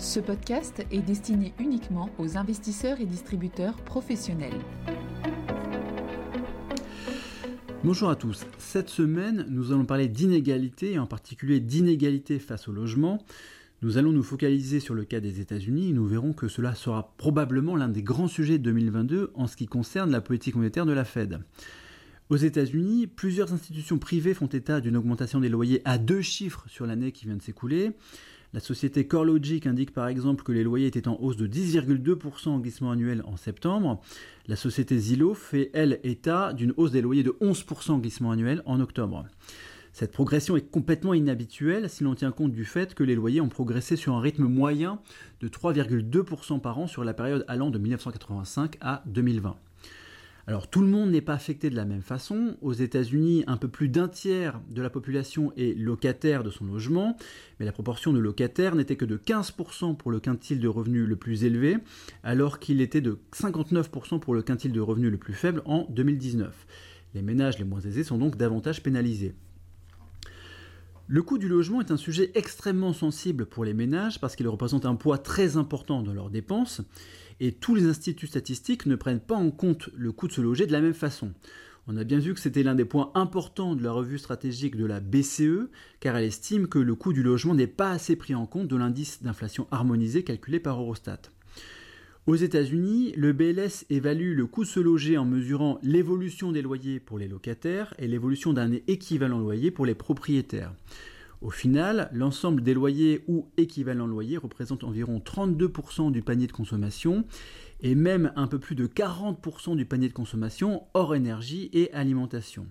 [0.00, 4.58] Ce podcast est destiné uniquement aux investisseurs et distributeurs professionnels.
[7.84, 8.46] Bonjour à tous.
[8.56, 13.22] Cette semaine, nous allons parler d'inégalité, et en particulier d'inégalité face au logement.
[13.82, 17.12] Nous allons nous focaliser sur le cas des États-Unis et nous verrons que cela sera
[17.18, 20.92] probablement l'un des grands sujets de 2022 en ce qui concerne la politique monétaire de
[20.92, 21.40] la Fed.
[22.30, 26.86] Aux États-Unis, plusieurs institutions privées font état d'une augmentation des loyers à deux chiffres sur
[26.86, 27.90] l'année qui vient de s'écouler.
[28.52, 32.58] La société CoreLogic indique par exemple que les loyers étaient en hausse de 10,2% en
[32.58, 34.00] glissement annuel en septembre.
[34.48, 38.62] La société Zillow fait, elle, état d'une hausse des loyers de 11% en glissement annuel
[38.66, 39.24] en octobre.
[39.92, 43.48] Cette progression est complètement inhabituelle si l'on tient compte du fait que les loyers ont
[43.48, 45.00] progressé sur un rythme moyen
[45.40, 49.56] de 3,2% par an sur la période allant de 1985 à 2020.
[50.50, 52.56] Alors tout le monde n'est pas affecté de la même façon.
[52.60, 57.16] Aux États-Unis, un peu plus d'un tiers de la population est locataire de son logement,
[57.60, 61.14] mais la proportion de locataires n'était que de 15% pour le quintile de revenus le
[61.14, 61.76] plus élevé,
[62.24, 66.66] alors qu'il était de 59% pour le quintile de revenus le plus faible en 2019.
[67.14, 69.36] Les ménages les moins aisés sont donc davantage pénalisés.
[71.06, 74.86] Le coût du logement est un sujet extrêmement sensible pour les ménages parce qu'il représente
[74.86, 76.82] un poids très important dans leurs dépenses
[77.40, 80.66] et tous les instituts statistiques ne prennent pas en compte le coût de se loger
[80.66, 81.32] de la même façon.
[81.86, 84.84] On a bien vu que c'était l'un des points importants de la revue stratégique de
[84.84, 85.68] la BCE
[85.98, 88.76] car elle estime que le coût du logement n'est pas assez pris en compte de
[88.76, 91.22] l'indice d'inflation harmonisé calculé par Eurostat.
[92.26, 97.00] Aux États-Unis, le BLS évalue le coût de se loger en mesurant l'évolution des loyers
[97.00, 100.72] pour les locataires et l'évolution d'un équivalent loyer pour les propriétaires.
[101.40, 107.24] Au final, l'ensemble des loyers ou équivalents loyers représente environ 32% du panier de consommation
[107.80, 112.66] et même un peu plus de 40% du panier de consommation hors énergie et alimentation.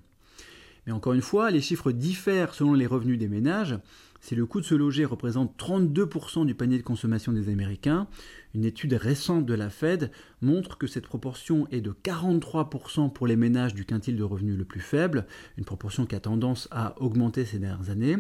[0.86, 3.75] Mais encore une fois, les chiffres diffèrent selon les revenus des ménages.
[4.22, 8.07] Si le coût de se loger représente 32% du panier de consommation des Américains,
[8.53, 13.35] une étude récente de la Fed montre que cette proportion est de 43% pour les
[13.35, 15.25] ménages du quintile de revenus le plus faible,
[15.58, 18.18] une proportion qui a tendance à augmenter ces dernières années,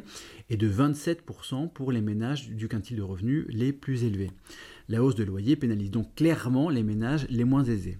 [0.49, 4.31] et de 27% pour les ménages du quintile de revenus les plus élevés.
[4.87, 7.97] La hausse de loyer pénalise donc clairement les ménages les moins aisés.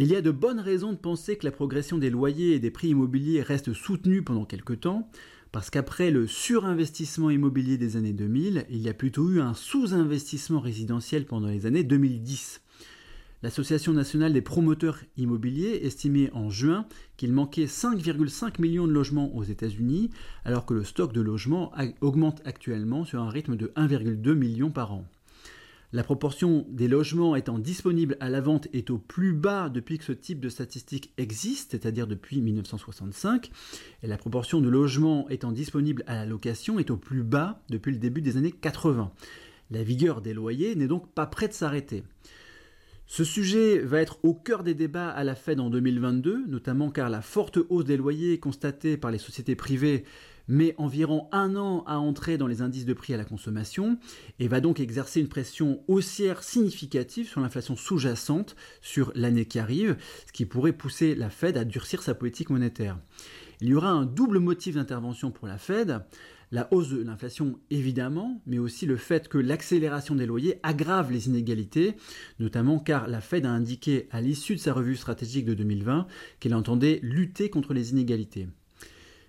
[0.00, 2.70] Il y a de bonnes raisons de penser que la progression des loyers et des
[2.70, 5.10] prix immobiliers reste soutenue pendant quelques temps.
[5.50, 10.60] Parce qu'après le surinvestissement immobilier des années 2000, il y a plutôt eu un sous-investissement
[10.60, 12.60] résidentiel pendant les années 2010.
[13.42, 16.86] L'Association nationale des promoteurs immobiliers estimait en juin
[17.16, 20.10] qu'il manquait 5,5 millions de logements aux États-Unis,
[20.44, 24.92] alors que le stock de logements augmente actuellement sur un rythme de 1,2 million par
[24.92, 25.04] an.
[25.90, 30.04] La proportion des logements étant disponibles à la vente est au plus bas depuis que
[30.04, 33.50] ce type de statistique existe, c'est-à-dire depuis 1965,
[34.02, 37.90] et la proportion de logements étant disponibles à la location est au plus bas depuis
[37.90, 39.10] le début des années 80.
[39.70, 42.04] La vigueur des loyers n'est donc pas près de s'arrêter.
[43.06, 47.08] Ce sujet va être au cœur des débats à la Fed en 2022, notamment car
[47.08, 50.04] la forte hausse des loyers constatée par les sociétés privées
[50.48, 53.98] met environ un an à entrer dans les indices de prix à la consommation
[54.38, 59.96] et va donc exercer une pression haussière significative sur l'inflation sous-jacente sur l'année qui arrive,
[60.26, 62.98] ce qui pourrait pousser la Fed à durcir sa politique monétaire.
[63.60, 66.00] Il y aura un double motif d'intervention pour la Fed,
[66.50, 71.26] la hausse de l'inflation évidemment, mais aussi le fait que l'accélération des loyers aggrave les
[71.26, 71.94] inégalités,
[72.38, 76.06] notamment car la Fed a indiqué à l'issue de sa revue stratégique de 2020
[76.40, 78.48] qu'elle entendait lutter contre les inégalités.